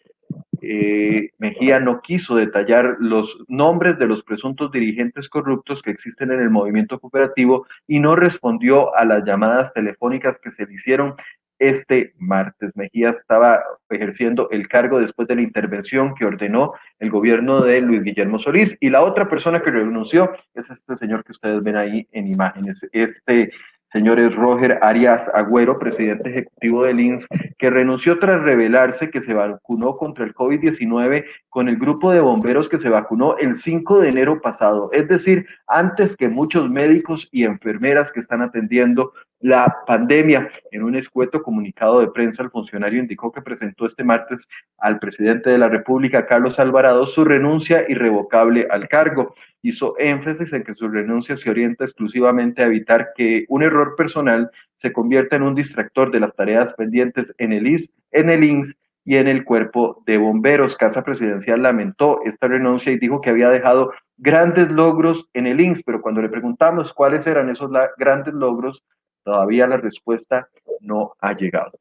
Eh, 0.62 1.30
Mejía 1.38 1.80
no 1.80 2.00
quiso 2.00 2.36
detallar 2.36 2.96
los 3.00 3.38
nombres 3.48 3.98
de 3.98 4.06
los 4.06 4.22
presuntos 4.22 4.70
dirigentes 4.72 5.28
corruptos 5.28 5.82
que 5.82 5.90
existen 5.90 6.32
en 6.32 6.40
el 6.40 6.50
movimiento 6.50 6.98
cooperativo 6.98 7.66
y 7.86 8.00
no 8.00 8.16
respondió 8.16 8.94
a 8.96 9.04
las 9.04 9.24
llamadas 9.24 9.72
telefónicas 9.72 10.38
que 10.38 10.50
se 10.50 10.66
le 10.66 10.74
hicieron 10.74 11.14
este 11.58 12.14
martes. 12.18 12.76
Mejía 12.76 13.10
estaba 13.10 13.62
ejerciendo 13.90 14.48
el 14.50 14.68
cargo 14.68 15.00
después 15.00 15.26
de 15.28 15.36
la 15.36 15.42
intervención 15.42 16.14
que 16.14 16.24
ordenó 16.24 16.74
el 16.98 17.10
gobierno 17.10 17.62
de 17.62 17.80
Luis 17.80 18.02
Guillermo 18.02 18.38
Solís 18.38 18.76
y 18.80 18.90
la 18.90 19.02
otra 19.02 19.28
persona 19.28 19.60
que 19.60 19.70
renunció 19.70 20.32
es 20.54 20.70
este 20.70 20.96
señor 20.96 21.24
que 21.24 21.32
ustedes 21.32 21.62
ven 21.62 21.76
ahí 21.76 22.06
en 22.12 22.28
imágenes, 22.28 22.86
este 22.92 23.50
señores 23.88 24.36
Roger 24.36 24.78
Arias 24.82 25.30
Agüero, 25.34 25.78
presidente 25.78 26.30
ejecutivo 26.30 26.84
del 26.84 27.00
INS, 27.00 27.26
que 27.56 27.70
renunció 27.70 28.18
tras 28.18 28.42
revelarse 28.42 29.10
que 29.10 29.20
se 29.20 29.34
vacunó 29.34 29.96
contra 29.96 30.24
el 30.24 30.34
COVID-19 30.34 31.24
con 31.48 31.68
el 31.68 31.76
grupo 31.76 32.12
de 32.12 32.20
bomberos 32.20 32.68
que 32.68 32.78
se 32.78 32.88
vacunó 32.88 33.36
el 33.38 33.54
5 33.54 34.00
de 34.00 34.08
enero 34.10 34.40
pasado, 34.40 34.90
es 34.92 35.08
decir, 35.08 35.46
antes 35.66 36.16
que 36.16 36.28
muchos 36.28 36.70
médicos 36.70 37.28
y 37.32 37.44
enfermeras 37.44 38.12
que 38.12 38.20
están 38.20 38.42
atendiendo 38.42 39.12
la 39.40 39.84
pandemia. 39.86 40.48
En 40.70 40.82
un 40.82 40.96
escueto 40.96 41.42
comunicado 41.42 42.00
de 42.00 42.08
prensa, 42.08 42.42
el 42.42 42.50
funcionario 42.50 43.00
indicó 43.00 43.30
que 43.30 43.42
presentó 43.42 43.86
este 43.86 44.04
martes 44.04 44.48
al 44.78 44.98
presidente 44.98 45.50
de 45.50 45.58
la 45.58 45.68
República, 45.68 46.26
Carlos 46.26 46.58
Alvarado, 46.58 47.06
su 47.06 47.24
renuncia 47.24 47.84
irrevocable 47.88 48.66
al 48.70 48.88
cargo. 48.88 49.34
Hizo 49.62 49.94
énfasis 49.98 50.52
en 50.52 50.62
que 50.62 50.74
su 50.74 50.88
renuncia 50.88 51.36
se 51.36 51.50
orienta 51.50 51.84
exclusivamente 51.84 52.62
a 52.62 52.66
evitar 52.66 53.08
que 53.14 53.44
un 53.48 53.62
error 53.62 53.94
personal 53.96 54.50
se 54.76 54.92
convierta 54.92 55.36
en 55.36 55.42
un 55.42 55.54
distractor 55.54 56.10
de 56.10 56.20
las 56.20 56.34
tareas 56.34 56.74
pendientes 56.74 57.34
en 57.38 57.52
el 57.52 57.66
IS, 57.66 57.92
en 58.12 58.30
el 58.30 58.44
INS 58.44 58.76
y 59.04 59.16
en 59.16 59.26
el 59.26 59.44
cuerpo 59.44 60.02
de 60.06 60.18
bomberos. 60.18 60.76
Casa 60.76 61.02
Presidencial 61.02 61.62
lamentó 61.62 62.20
esta 62.24 62.46
renuncia 62.46 62.92
y 62.92 62.98
dijo 62.98 63.20
que 63.20 63.30
había 63.30 63.48
dejado 63.48 63.92
grandes 64.16 64.70
logros 64.70 65.28
en 65.32 65.46
el 65.46 65.60
INS, 65.60 65.82
pero 65.82 66.02
cuando 66.02 66.22
le 66.22 66.28
preguntamos 66.28 66.92
cuáles 66.92 67.26
eran 67.26 67.48
esos 67.48 67.70
grandes 67.96 68.34
logros, 68.34 68.84
todavía 69.24 69.66
la 69.66 69.78
respuesta 69.78 70.48
no 70.80 71.14
ha 71.20 71.32
llegado. 71.34 71.72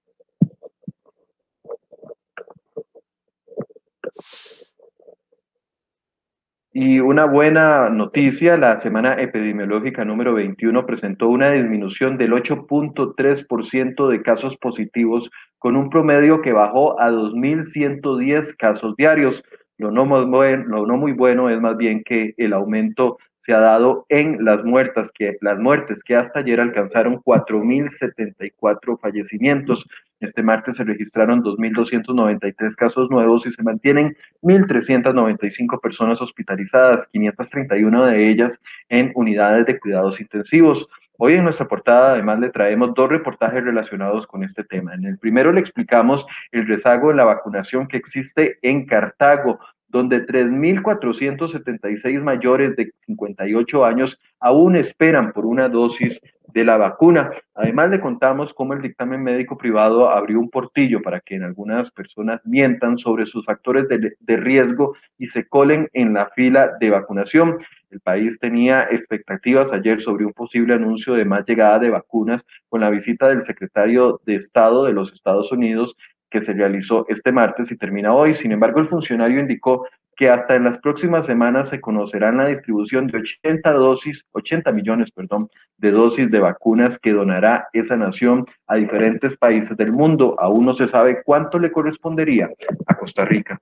Y 6.80 7.00
una 7.00 7.26
buena 7.26 7.90
noticia, 7.90 8.56
la 8.56 8.76
semana 8.76 9.16
epidemiológica 9.16 10.06
número 10.06 10.36
21 10.36 10.86
presentó 10.86 11.28
una 11.28 11.52
disminución 11.54 12.20
del 12.20 12.34
8.3% 12.34 14.08
de 14.08 14.22
casos 14.22 14.58
positivos 14.58 15.32
con 15.58 15.76
un 15.76 15.90
promedio 15.90 16.40
que 16.44 16.54
bajó 16.54 17.02
a 17.02 17.10
2.110 17.10 18.56
casos 18.58 18.96
diarios. 18.96 19.44
Lo 19.80 19.90
no, 19.90 20.06
muy 20.06 20.26
bueno, 20.26 20.66
lo 20.68 20.86
no 20.86 20.98
muy 20.98 21.14
bueno 21.14 21.50
es 21.50 21.60
más 21.60 21.78
bien 21.78 22.04
que 22.04 22.36
el 22.38 22.54
aumento 22.54 23.18
se 23.40 23.54
ha 23.54 23.60
dado 23.60 24.06
en 24.10 24.44
las 24.44 24.64
muertas, 24.64 25.12
que 25.12 25.38
las 25.42 25.60
muertes 25.60 26.04
que 26.04 26.16
hasta 26.16 26.40
ayer 26.40 26.60
alcanzaron 26.60 27.22
4.074 27.24 29.00
fallecimientos. 29.00 29.88
Este 30.20 30.42
martes 30.42 30.78
se 30.78 30.84
registraron 30.84 31.44
2.293 31.44 32.76
casos 32.76 33.10
nuevos 33.10 33.46
y 33.46 33.52
se 33.52 33.62
mantienen 33.64 34.16
1.395 34.42 35.80
personas 35.80 36.22
hospitalizadas, 36.22 37.08
531 37.08 38.06
de 38.06 38.30
ellas 38.30 38.60
en 38.90 39.12
unidades 39.16 39.66
de 39.66 39.80
cuidados 39.80 40.20
intensivos. 40.20 40.88
Hoy 41.20 41.34
en 41.34 41.44
nuestra 41.44 41.68
portada 41.68 42.12
además 42.12 42.40
le 42.40 42.50
traemos 42.50 42.94
dos 42.94 43.10
reportajes 43.10 43.64
relacionados 43.64 44.28
con 44.28 44.44
este 44.44 44.64
tema. 44.64 44.94
En 44.94 45.06
el 45.06 45.18
primero 45.18 45.52
le 45.52 45.60
explicamos 45.60 46.28
el 46.52 46.68
rezago 46.68 47.10
en 47.10 47.18
la 47.18 47.24
vacunación 47.24 47.88
que 47.88 47.98
existe 47.98 48.60
en 48.62 48.86
Cartago, 48.86 49.60
donde 49.88 50.26
3.476 50.26 52.22
mayores 52.22 52.76
de 52.76 52.92
58 53.00 53.86
años 53.86 54.20
aún 54.40 54.76
esperan 54.76 55.32
por 55.32 55.46
una 55.46 55.70
dosis 55.70 56.22
de 56.54 56.64
la 56.64 56.78
vacuna. 56.78 57.32
Además, 57.56 57.90
le 57.90 58.00
contamos 58.00 58.54
cómo 58.54 58.74
el 58.74 58.82
dictamen 58.82 59.22
médico 59.22 59.58
privado 59.58 60.10
abrió 60.10 60.40
un 60.40 60.50
portillo 60.50 61.02
para 61.02 61.20
que 61.20 61.36
en 61.36 61.44
algunas 61.44 61.92
personas 61.92 62.46
mientan 62.46 62.98
sobre 62.98 63.26
sus 63.26 63.46
factores 63.46 63.88
de, 63.88 64.16
de 64.20 64.38
riesgo 64.38 64.96
y 65.18 65.28
se 65.28 65.48
colen 65.48 65.90
en 65.94 66.14
la 66.14 66.28
fila 66.30 66.72
de 66.80 66.90
vacunación. 66.90 67.58
El 67.90 68.02
país 68.02 68.38
tenía 68.40 68.84
expectativas 68.84 69.72
ayer 69.72 70.02
sobre 70.02 70.26
un 70.26 70.34
posible 70.34 70.74
anuncio 70.74 71.14
de 71.14 71.26
más 71.26 71.46
llegada 71.46 71.80
de 71.80 71.90
vacunas 71.90 72.46
con 72.70 72.82
la 72.82 72.90
visita 72.90 73.30
del 73.30 73.42
secretario 73.42 74.20
de 74.26 74.36
Estado 74.36 74.86
de 74.86 74.94
los 74.94 75.14
Estados 75.14 75.52
Unidos 75.52 75.96
que 76.30 76.42
se 76.42 76.54
realizó 76.54 77.06
este 77.10 77.32
martes 77.32 77.72
y 77.72 77.78
termina 77.78 78.14
hoy. 78.14 78.34
Sin 78.34 78.52
embargo, 78.52 78.80
el 78.80 78.86
funcionario 78.86 79.40
indicó 79.40 79.88
que 80.16 80.30
hasta 80.30 80.56
en 80.56 80.64
las 80.64 80.80
próximas 80.80 81.26
semanas 81.26 81.70
se 81.70 81.80
conocerán 81.80 82.38
la 82.38 82.48
distribución 82.48 83.08
de 83.08 83.20
80 83.20 83.72
dosis, 83.72 84.26
80 84.32 84.72
millones, 84.72 85.12
perdón, 85.12 85.48
de 85.78 85.92
dosis 85.92 86.30
de 86.32 86.40
vacunas 86.40 86.98
que 86.98 87.14
donará 87.14 87.70
esa 87.72 87.96
nación 87.96 88.46
a 88.66 88.76
diferentes 88.76 89.38
países 89.38 89.78
del 89.78 89.92
mundo. 89.92 90.36
Aún 90.40 90.66
no 90.66 90.74
se 90.74 90.88
sabe 90.88 91.22
cuánto 91.24 91.60
le 91.60 91.72
correspondería 91.72 92.50
a 92.88 92.96
Costa 92.96 93.26
Rica. 93.26 93.62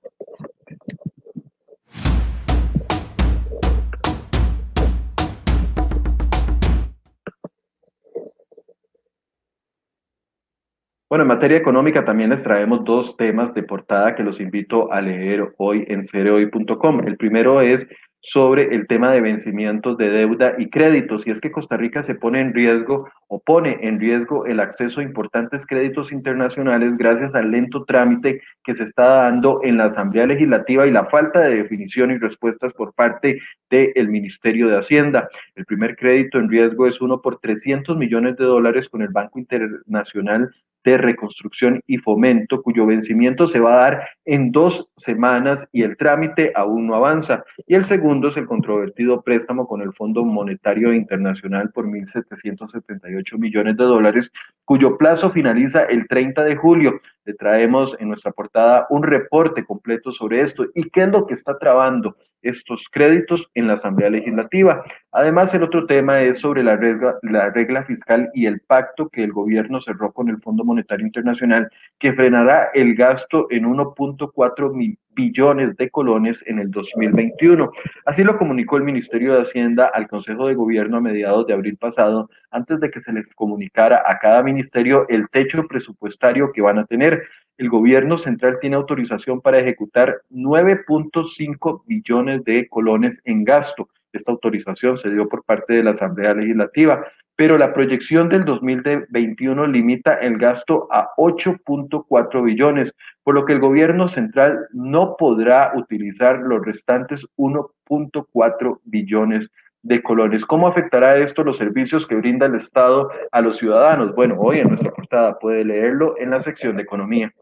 Bueno, 11.08 11.22
en 11.22 11.28
materia 11.28 11.56
económica 11.56 12.04
también 12.04 12.30
les 12.30 12.42
traemos 12.42 12.82
dos 12.82 13.16
temas 13.16 13.54
de 13.54 13.62
portada 13.62 14.16
que 14.16 14.24
los 14.24 14.40
invito 14.40 14.90
a 14.92 15.00
leer 15.00 15.54
hoy 15.56 15.84
en 15.86 16.02
cereoy.com. 16.02 17.06
El 17.06 17.16
primero 17.16 17.60
es 17.60 17.86
sobre 18.18 18.74
el 18.74 18.88
tema 18.88 19.12
de 19.12 19.20
vencimientos 19.20 19.96
de 19.98 20.10
deuda 20.10 20.56
y 20.58 20.68
créditos. 20.68 21.24
Y 21.24 21.30
es 21.30 21.40
que 21.40 21.52
Costa 21.52 21.76
Rica 21.76 22.02
se 22.02 22.16
pone 22.16 22.40
en 22.40 22.52
riesgo 22.52 23.08
o 23.28 23.38
pone 23.38 23.78
en 23.82 24.00
riesgo 24.00 24.46
el 24.46 24.58
acceso 24.58 24.98
a 24.98 25.04
importantes 25.04 25.64
créditos 25.64 26.10
internacionales 26.10 26.96
gracias 26.96 27.36
al 27.36 27.52
lento 27.52 27.84
trámite 27.84 28.40
que 28.64 28.74
se 28.74 28.82
está 28.82 29.06
dando 29.06 29.60
en 29.62 29.76
la 29.76 29.84
Asamblea 29.84 30.26
Legislativa 30.26 30.88
y 30.88 30.90
la 30.90 31.04
falta 31.04 31.38
de 31.38 31.54
definición 31.54 32.10
y 32.10 32.18
respuestas 32.18 32.74
por 32.74 32.94
parte 32.94 33.38
del 33.70 34.08
Ministerio 34.08 34.66
de 34.66 34.78
Hacienda. 34.78 35.28
El 35.54 35.66
primer 35.66 35.94
crédito 35.94 36.38
en 36.38 36.50
riesgo 36.50 36.88
es 36.88 37.00
uno 37.00 37.22
por 37.22 37.38
300 37.38 37.96
millones 37.96 38.36
de 38.38 38.44
dólares 38.44 38.88
con 38.88 39.02
el 39.02 39.10
Banco 39.10 39.38
Internacional 39.38 40.50
de 40.90 40.98
Reconstrucción 40.98 41.80
y 41.86 41.98
Fomento, 41.98 42.62
cuyo 42.62 42.86
vencimiento 42.86 43.46
se 43.46 43.58
va 43.58 43.74
a 43.74 43.90
dar 43.90 44.08
en 44.24 44.52
dos 44.52 44.88
semanas 44.96 45.68
y 45.72 45.82
el 45.82 45.96
trámite 45.96 46.52
aún 46.54 46.86
no 46.86 46.94
avanza. 46.94 47.44
Y 47.66 47.74
el 47.74 47.84
segundo 47.84 48.28
es 48.28 48.36
el 48.36 48.46
controvertido 48.46 49.22
préstamo 49.22 49.66
con 49.66 49.82
el 49.82 49.92
Fondo 49.92 50.24
Monetario 50.24 50.92
Internacional 50.92 51.70
por 51.72 51.86
1.778 51.86 53.38
millones 53.38 53.76
de 53.76 53.84
dólares, 53.84 54.32
cuyo 54.64 54.96
plazo 54.96 55.28
finaliza 55.28 55.82
el 55.82 56.06
30 56.06 56.44
de 56.44 56.56
julio. 56.56 56.98
Le 57.26 57.34
traemos 57.34 57.96
en 57.98 58.08
nuestra 58.08 58.30
portada 58.30 58.86
un 58.88 59.02
reporte 59.02 59.64
completo 59.64 60.12
sobre 60.12 60.40
esto 60.40 60.64
y 60.74 60.88
qué 60.90 61.02
es 61.02 61.08
lo 61.08 61.26
que 61.26 61.34
está 61.34 61.58
trabando 61.58 62.16
estos 62.40 62.88
créditos 62.88 63.50
en 63.54 63.66
la 63.66 63.74
Asamblea 63.74 64.10
Legislativa. 64.10 64.82
Además, 65.10 65.52
el 65.52 65.64
otro 65.64 65.86
tema 65.86 66.22
es 66.22 66.38
sobre 66.38 66.62
la 66.62 66.76
regla, 66.76 67.16
la 67.22 67.50
regla 67.50 67.82
fiscal 67.82 68.30
y 68.32 68.46
el 68.46 68.60
pacto 68.60 69.08
que 69.08 69.24
el 69.24 69.32
gobierno 69.32 69.80
cerró 69.80 70.12
con 70.12 70.28
el 70.28 70.38
Fondo 70.38 70.64
Monetario 70.64 71.04
Internacional 71.04 71.68
que 71.98 72.12
frenará 72.12 72.70
el 72.74 72.94
gasto 72.94 73.48
en 73.50 73.64
1.4 73.64 74.72
billones 75.16 75.76
de 75.76 75.90
colones 75.90 76.44
en 76.46 76.60
el 76.60 76.70
2021. 76.70 77.72
Así 78.04 78.22
lo 78.22 78.38
comunicó 78.38 78.76
el 78.76 78.84
Ministerio 78.84 79.34
de 79.34 79.40
Hacienda 79.40 79.90
al 79.92 80.06
Consejo 80.06 80.46
de 80.46 80.54
Gobierno 80.54 80.98
a 80.98 81.00
mediados 81.00 81.46
de 81.48 81.54
abril 81.54 81.76
pasado, 81.76 82.30
antes 82.52 82.78
de 82.78 82.90
que 82.90 83.00
se 83.00 83.12
les 83.12 83.34
comunicara 83.34 84.04
a 84.06 84.18
cada 84.20 84.44
ministerio 84.44 85.06
el 85.08 85.28
techo 85.30 85.66
presupuestario 85.66 86.52
que 86.52 86.62
van 86.62 86.78
a 86.78 86.86
tener. 86.86 87.22
El 87.58 87.70
gobierno 87.70 88.18
central 88.18 88.58
tiene 88.60 88.76
autorización 88.76 89.40
para 89.40 89.58
ejecutar 89.58 90.22
9.5 90.30 91.82
billones 91.86 92.44
de 92.44 92.68
colones 92.68 93.22
en 93.24 93.44
gasto. 93.44 93.88
Esta 94.12 94.32
autorización 94.32 94.96
se 94.96 95.10
dio 95.10 95.28
por 95.28 95.42
parte 95.44 95.74
de 95.74 95.82
la 95.82 95.90
Asamblea 95.90 96.34
Legislativa 96.34 97.02
pero 97.36 97.58
la 97.58 97.74
proyección 97.74 98.30
del 98.30 98.44
2021 98.44 99.66
limita 99.66 100.14
el 100.14 100.38
gasto 100.38 100.88
a 100.90 101.10
8.4 101.18 102.42
billones, 102.42 102.94
por 103.22 103.34
lo 103.34 103.44
que 103.44 103.52
el 103.52 103.60
gobierno 103.60 104.08
central 104.08 104.66
no 104.72 105.16
podrá 105.18 105.72
utilizar 105.76 106.38
los 106.38 106.64
restantes 106.64 107.26
1.4 107.36 108.80
billones 108.84 109.50
de 109.82 110.02
colones. 110.02 110.44
¿Cómo 110.44 110.66
afectará 110.66 111.18
esto 111.18 111.44
los 111.44 111.58
servicios 111.58 112.06
que 112.06 112.16
brinda 112.16 112.46
el 112.46 112.54
Estado 112.54 113.10
a 113.30 113.40
los 113.42 113.58
ciudadanos? 113.58 114.14
Bueno, 114.14 114.36
hoy 114.38 114.58
en 114.58 114.68
nuestra 114.68 114.90
portada 114.90 115.38
puede 115.38 115.64
leerlo 115.64 116.14
en 116.18 116.30
la 116.30 116.40
sección 116.40 116.76
de 116.76 116.82
economía. 116.82 117.32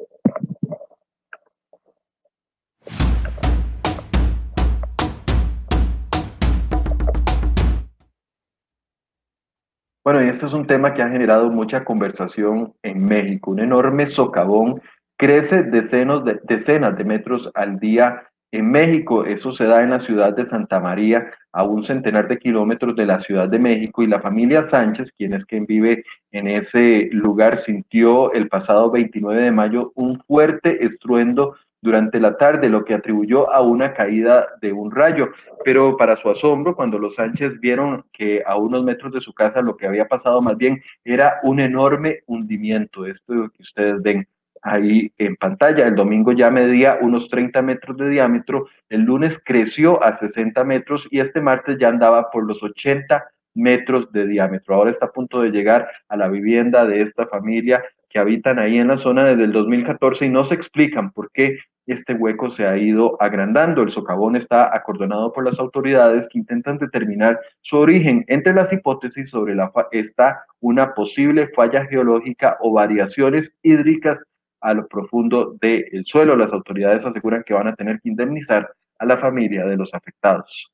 Bueno, 10.05 10.23
y 10.23 10.29
este 10.29 10.45
es 10.45 10.53
un 10.53 10.67
tema 10.67 10.93
que 10.93 11.01
ha 11.01 11.09
generado 11.09 11.51
mucha 11.51 11.83
conversación 11.83 12.75
en 12.83 13.07
México. 13.07 13.53
Un 13.53 13.61
enorme 13.61 14.07
socavón 14.07 14.83
crece 15.17 15.63
decenas 15.63 16.23
de, 16.27 16.39
decenas 16.45 16.95
de 16.99 17.05
metros 17.05 17.51
al 17.55 17.81
día 17.81 18.23
en 18.53 18.71
México. 18.71 19.25
Eso 19.25 19.51
se 19.51 19.65
da 19.65 19.83
en 19.83 19.89
la 19.89 20.01
ciudad 20.01 20.35
de 20.35 20.45
Santa 20.45 20.79
María, 20.79 21.31
a 21.53 21.63
un 21.63 21.83
centenar 21.83 22.29
de 22.29 22.37
kilómetros 22.37 22.95
de 22.97 23.07
la 23.07 23.19
Ciudad 23.19 23.49
de 23.49 23.59
México. 23.59 24.03
Y 24.03 24.07
la 24.07 24.21
familia 24.21 24.63
Sánchez, 24.63 25.11
quien 25.11 25.33
es 25.33 25.47
quien 25.47 25.65
vive 25.65 26.05
en 26.33 26.49
ese 26.49 27.09
lugar, 27.11 27.57
sintió 27.57 28.31
el 28.35 28.49
pasado 28.49 28.91
29 28.91 29.43
de 29.43 29.53
mayo 29.53 29.93
un 29.95 30.17
fuerte 30.17 30.85
estruendo 30.85 31.57
durante 31.85 32.19
la 32.19 32.39
tarde, 32.39 32.71
lo 32.71 32.83
que 32.83 32.95
atribuyó 32.95 33.53
a 33.53 33.61
una 33.61 33.93
caída 33.93 34.49
de 34.63 34.73
un 34.73 34.91
rayo. 34.91 35.29
Pero 35.67 35.99
para 35.99 36.17
su 36.17 36.31
asombro, 36.31 36.75
cuando 36.75 36.99
los 36.99 37.17
Sánchez 37.17 37.61
vieron 37.61 38.07
que 38.11 38.43
a 38.47 38.57
unos 38.57 38.83
metros 38.85 39.13
de 39.13 39.21
su 39.21 39.35
casa 39.35 39.61
lo 39.61 39.77
que 39.77 39.87
había 39.87 40.09
pasado 40.09 40.41
más 40.41 40.57
bien 40.57 40.83
era 41.05 41.41
un 41.43 41.61
enorme 41.61 42.21
hundimiento, 42.25 43.05
esto 43.05 43.35
que 43.55 43.61
ustedes 43.63 44.01
ven 44.01 44.27
ahí 44.63 45.13
en 45.19 45.37
pantalla. 45.37 45.87
El 45.87 45.95
domingo 45.95 46.33
ya 46.33 46.51
medía 46.51 46.97
unos 47.03 47.29
30 47.29 47.61
metros 47.61 47.99
de 47.99 48.09
diámetro, 48.09 48.67
el 48.89 49.03
lunes 49.03 49.39
creció 49.45 50.03
a 50.03 50.15
60 50.15 50.65
metros 50.65 51.07
y 51.11 51.21
este 51.21 51.43
martes 51.43 51.77
ya 51.77 51.91
andaba 51.91 52.31
por 52.31 52.45
los 52.45 52.63
80 52.63 53.27
metros 53.53 54.11
de 54.11 54.27
diámetro. 54.27 54.75
Ahora 54.75 54.89
está 54.89 55.07
a 55.07 55.13
punto 55.13 55.43
de 55.43 55.51
llegar 55.51 55.87
a 56.09 56.17
la 56.17 56.29
vivienda 56.29 56.87
de 56.87 57.03
esta 57.03 57.27
familia 57.27 57.85
que 58.09 58.19
habitan 58.19 58.59
ahí 58.59 58.79
en 58.79 58.89
la 58.89 58.97
zona 58.97 59.27
desde 59.27 59.45
el 59.45 59.53
2014 59.53 60.25
y 60.25 60.31
no 60.31 60.45
se 60.45 60.55
explican 60.55 61.11
por 61.11 61.31
qué 61.31 61.59
este 61.87 62.15
hueco 62.15 62.51
se 62.51 62.67
ha 62.67 62.77
ido 62.77 63.17
agrandando. 63.21 63.83
El 63.83 63.91
socavón 63.91 64.37
está 64.37 64.75
acordonado 64.75 65.33
por 65.33 65.45
las 65.45 65.59
autoridades 65.59 66.29
que 66.29 66.39
intentan 66.39 66.79
determinar 66.79 67.41
su 67.61 67.79
origen. 67.79 68.25
Entre 68.29 68.55
las 68.55 68.73
hipótesis 68.73 69.31
sobre 69.31 69.55
la 69.55 69.71
está 69.93 70.45
una 70.61 70.95
posible 70.95 71.47
falla 71.47 71.85
geológica 71.87 72.57
o 72.61 72.73
variaciones 72.73 73.55
hídricas 73.63 74.25
a 74.61 74.75
lo 74.75 74.89
profundo 74.89 75.57
del 75.61 76.05
suelo. 76.05 76.37
Las 76.37 76.53
autoridades 76.53 77.05
aseguran 77.05 77.45
que 77.45 77.55
van 77.55 77.69
a 77.69 77.75
tener 77.75 78.01
que 78.01 78.09
indemnizar 78.09 78.71
a 78.99 79.05
la 79.05 79.17
familia 79.17 79.67
de 79.67 79.77
los 79.77 79.93
afectados. 79.95 80.71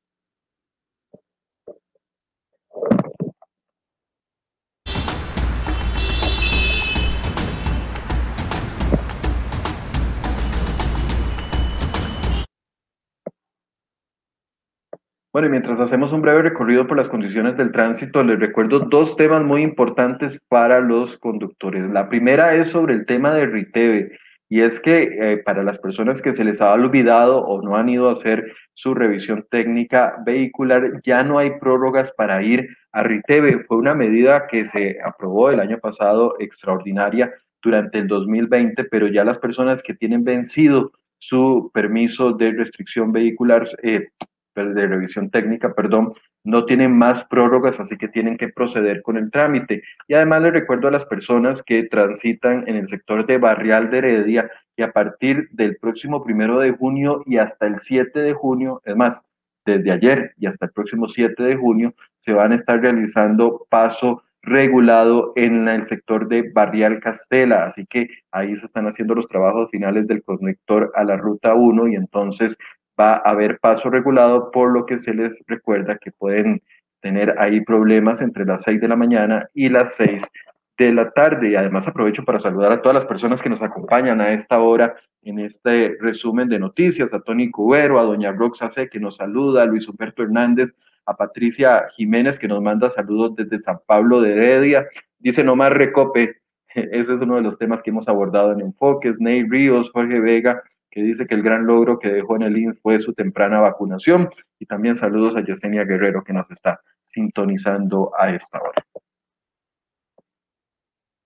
Mientras 15.49 15.81
hacemos 15.81 16.13
un 16.13 16.21
breve 16.21 16.43
recorrido 16.43 16.87
por 16.87 16.97
las 16.97 17.09
condiciones 17.09 17.57
del 17.57 17.73
tránsito, 17.73 18.23
les 18.23 18.39
recuerdo 18.39 18.81
dos 18.81 19.17
temas 19.17 19.43
muy 19.43 19.63
importantes 19.63 20.39
para 20.49 20.81
los 20.81 21.17
conductores. 21.17 21.89
La 21.89 22.09
primera 22.09 22.55
es 22.55 22.69
sobre 22.69 22.95
el 22.95 23.07
tema 23.07 23.33
de 23.33 23.47
RITEVE, 23.47 24.11
y 24.51 24.61
es 24.61 24.81
que 24.81 25.03
eh, 25.03 25.39
para 25.39 25.63
las 25.63 25.79
personas 25.79 26.21
que 26.21 26.33
se 26.33 26.45
les 26.45 26.61
ha 26.61 26.73
olvidado 26.73 27.39
o 27.39 27.63
no 27.63 27.77
han 27.77 27.89
ido 27.89 28.09
a 28.09 28.13
hacer 28.13 28.53
su 28.75 28.95
revisión 28.95 29.47
técnica 29.49 30.17
vehicular, 30.27 31.01
ya 31.05 31.23
no 31.23 31.39
hay 31.39 31.59
prórrogas 31.59 32.13
para 32.13 32.43
ir 32.43 32.69
a 32.93 33.03
RITEVE. 33.03 33.63
Fue 33.65 33.79
una 33.79 33.95
medida 33.95 34.47
que 34.47 34.67
se 34.67 34.99
aprobó 35.03 35.51
el 35.51 35.61
año 35.61 35.79
pasado 35.79 36.35
extraordinaria 36.41 37.31
durante 37.63 37.99
el 37.99 38.09
2020, 38.09 38.85
pero 38.85 39.07
ya 39.07 39.25
las 39.25 39.39
personas 39.39 39.83
que 39.83 39.95
tienen 39.95 40.25
vencido 40.25 40.93
su 41.19 41.71
permiso 41.73 42.33
de 42.33 42.51
restricción 42.53 43.13
vehicular, 43.13 43.67
eh, 43.83 44.09
de 44.55 44.87
revisión 44.87 45.31
técnica, 45.31 45.75
perdón, 45.75 46.11
no 46.45 46.65
tienen 46.65 46.97
más 46.97 47.25
prórrogas, 47.25 47.81
así 47.81 47.97
que 47.97 48.09
tienen 48.09 48.37
que 48.37 48.49
proceder 48.49 49.03
con 49.03 49.17
el 49.17 49.31
trámite. 49.31 49.83
Y 50.09 50.15
además 50.15 50.43
les 50.43 50.53
recuerdo 50.53 50.89
a 50.89 50.91
las 50.91 51.07
personas 51.07 51.63
que 51.63 51.85
transitan 51.85 52.69
en 52.69 52.77
el 52.77 52.87
sector 52.87 53.27
de 53.27 53.39
Barrial 53.39 53.91
de 53.91 53.99
Heredia 53.99 54.51
que 54.77 54.85
a 54.85 54.93
partir 54.93 55.49
del 55.53 55.77
próximo 55.77 56.23
primero 56.25 56.59
de 56.59 56.73
junio 56.73 57.23
y 57.27 57.39
hasta 57.39 57.67
el 57.67 57.77
7 57.77 58.21
de 58.21 58.33
junio, 58.33 58.83
es 58.85 58.97
más, 58.97 59.23
desde 59.65 59.93
ayer 59.93 60.33
y 60.39 60.47
hasta 60.47 60.67
el 60.67 60.73
próximo 60.73 61.07
7 61.07 61.43
de 61.43 61.57
junio, 61.57 61.95
se 62.19 62.33
van 62.33 62.53
a 62.53 62.57
estar 62.57 62.81
realizando 62.81 63.67
paso 63.69 64.23
regulado 64.43 65.33
en 65.37 65.69
el 65.69 65.83
sector 65.83 66.27
de 66.29 66.51
Barrial 66.51 67.01
Castela, 67.01 67.67
así 67.67 67.85
que 67.87 68.09
ahí 68.33 68.57
se 68.57 68.65
están 68.65 68.87
haciendo 68.87 69.15
los 69.15 69.29
trabajos 69.29 69.71
finales 69.71 70.07
del 70.07 70.23
conector 70.23 70.91
a 70.95 71.05
la 71.05 71.17
ruta 71.17 71.55
1 71.55 71.89
y 71.89 71.95
entonces 71.95 72.57
va 73.01 73.15
a 73.15 73.31
haber 73.31 73.59
paso 73.59 73.89
regulado, 73.89 74.51
por 74.51 74.71
lo 74.71 74.85
que 74.85 74.99
se 74.99 75.15
les 75.15 75.43
recuerda 75.47 75.97
que 75.97 76.13
pueden 76.13 76.63
tener 77.01 77.35
ahí 77.39 77.63
problemas 77.63 78.21
entre 78.21 78.45
las 78.45 78.63
6 78.65 78.81
de 78.81 78.89
la 78.89 78.97
mañana 78.97 79.49
y 79.55 79.71
las 79.71 79.95
6 79.97 80.29
de 80.77 80.93
la 80.93 81.11
tarde. 81.11 81.51
Y 81.51 81.57
además 81.57 81.89
aprovecho 81.89 82.25
para 82.25 82.39
saludar 82.39 82.73
a 82.73 82.83
todas 82.83 82.95
las 82.95 83.07
personas 83.07 83.41
que 83.41 83.49
nos 83.49 83.63
acompañan 83.63 84.21
a 84.21 84.33
esta 84.33 84.61
hora 84.61 84.95
en 85.23 85.39
este 85.39 85.97
resumen 86.01 86.49
de 86.49 86.59
noticias, 86.59 87.15
a 87.15 87.21
Tony 87.21 87.51
Cubero, 87.51 87.99
a 87.99 88.05
doña 88.05 88.33
Roxa 88.33 88.69
C, 88.69 88.89
que 88.89 89.01
nos 89.01 89.17
saluda, 89.17 89.63
a 89.63 89.67
Luis 89.67 89.89
Humberto 89.89 90.23
Hernández, 90.23 90.75
a 91.07 91.17
Patricia 91.17 91.87
Jiménez, 91.97 92.39
que 92.39 92.49
nos 92.49 92.63
manda 92.63 92.91
saludos 92.91 93.35
desde 93.37 93.59
San 93.59 93.81
Pablo 93.87 94.21
de 94.21 94.33
Heredia. 94.33 94.87
Dice 95.19 95.43
nomás 95.45 95.73
Recope, 95.73 96.41
ese 96.75 97.15
es 97.15 97.21
uno 97.21 97.37
de 97.37 97.43
los 97.43 97.59
temas 97.59 97.83
que 97.83 97.91
hemos 97.91 98.09
abordado 98.09 98.53
en 98.53 98.61
Enfoques, 98.61 99.21
Ney 99.21 99.45
Ríos, 99.49 99.91
Jorge 99.91 100.21
Vega, 100.21 100.63
que 100.91 101.03
dice 101.03 101.27
que 101.27 101.35
el 101.35 101.43
gran 101.43 101.67
logro 101.67 101.99
que 101.99 102.09
dejó 102.09 102.37
en 102.37 102.43
el 102.43 102.57
INS 102.57 102.83
fue 102.83 102.99
su 102.99 103.15
temprana 103.15 103.61
vacunación. 103.61 104.29
Y 104.59 104.67
también 104.67 104.97
saludos 104.97 105.37
a 105.37 105.45
Yesenia 105.45 105.85
Guerrero, 105.85 106.25
que 106.25 106.33
nos 106.33 106.51
está 106.51 106.81
sintonizando 107.05 108.13
a 108.19 108.31
esta 108.31 108.61
hora. 108.61 108.85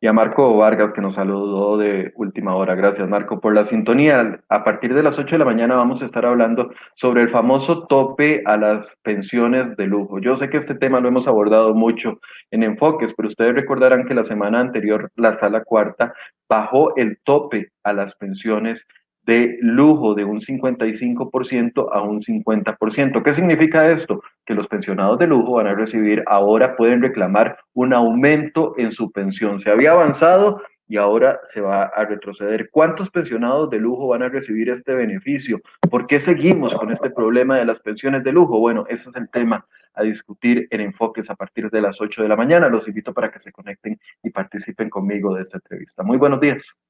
y 0.00 0.06
a 0.06 0.12
Marco 0.12 0.56
Vargas 0.56 0.92
que 0.92 1.02
nos 1.02 1.14
saludó 1.14 1.76
de 1.76 2.12
última 2.16 2.54
hora. 2.54 2.74
Gracias 2.74 3.06
Marco 3.08 3.40
por 3.40 3.54
la 3.54 3.64
sintonía. 3.64 4.40
A 4.48 4.64
partir 4.64 4.94
de 4.94 5.02
las 5.02 5.18
8 5.18 5.34
de 5.34 5.38
la 5.40 5.44
mañana 5.44 5.74
vamos 5.76 6.00
a 6.00 6.06
estar 6.06 6.24
hablando 6.24 6.70
sobre 6.94 7.22
el 7.22 7.28
famoso 7.28 7.86
tope 7.86 8.42
a 8.46 8.56
las 8.56 8.98
pensiones 9.02 9.76
de 9.76 9.86
lujo. 9.86 10.18
Yo 10.18 10.36
sé 10.36 10.48
que 10.48 10.56
este 10.56 10.74
tema 10.74 11.00
lo 11.00 11.08
hemos 11.08 11.28
abordado 11.28 11.74
mucho 11.74 12.18
en 12.50 12.62
enfoques, 12.62 13.12
pero 13.14 13.28
ustedes 13.28 13.54
recordarán 13.54 14.06
que 14.06 14.14
la 14.14 14.24
semana 14.24 14.60
anterior 14.60 15.10
la 15.16 15.34
sala 15.34 15.64
cuarta 15.64 16.14
bajó 16.48 16.96
el 16.96 17.18
tope 17.22 17.70
a 17.84 17.92
las 17.92 18.16
pensiones 18.16 18.86
de 19.22 19.58
lujo 19.60 20.14
de 20.14 20.24
un 20.24 20.40
55% 20.40 21.88
a 21.92 22.02
un 22.02 22.20
50%. 22.20 23.22
¿Qué 23.22 23.34
significa 23.34 23.90
esto? 23.90 24.22
Que 24.44 24.54
los 24.54 24.68
pensionados 24.68 25.18
de 25.18 25.26
lujo 25.26 25.52
van 25.52 25.66
a 25.66 25.74
recibir, 25.74 26.22
ahora 26.26 26.76
pueden 26.76 27.02
reclamar 27.02 27.56
un 27.74 27.92
aumento 27.92 28.74
en 28.78 28.92
su 28.92 29.10
pensión. 29.12 29.58
Se 29.58 29.70
había 29.70 29.92
avanzado 29.92 30.62
y 30.90 30.96
ahora 30.96 31.38
se 31.44 31.60
va 31.60 31.84
a 31.84 32.04
retroceder. 32.04 32.68
¿Cuántos 32.68 33.10
pensionados 33.10 33.70
de 33.70 33.78
lujo 33.78 34.08
van 34.08 34.24
a 34.24 34.28
recibir 34.28 34.70
este 34.70 34.92
beneficio? 34.92 35.60
¿Por 35.88 36.08
qué 36.08 36.18
seguimos 36.18 36.74
con 36.74 36.90
este 36.90 37.10
problema 37.10 37.56
de 37.56 37.64
las 37.64 37.78
pensiones 37.78 38.24
de 38.24 38.32
lujo? 38.32 38.58
Bueno, 38.58 38.84
ese 38.88 39.08
es 39.08 39.14
el 39.14 39.30
tema 39.30 39.64
a 39.94 40.02
discutir 40.02 40.66
en 40.70 40.80
Enfoques 40.80 41.30
a 41.30 41.36
partir 41.36 41.70
de 41.70 41.80
las 41.80 42.00
8 42.00 42.22
de 42.22 42.28
la 42.28 42.34
mañana. 42.34 42.68
Los 42.68 42.88
invito 42.88 43.14
para 43.14 43.30
que 43.30 43.38
se 43.38 43.52
conecten 43.52 44.00
y 44.24 44.30
participen 44.30 44.90
conmigo 44.90 45.32
de 45.36 45.42
esta 45.42 45.58
entrevista. 45.58 46.02
Muy 46.02 46.18
buenos 46.18 46.40
días. 46.40 46.80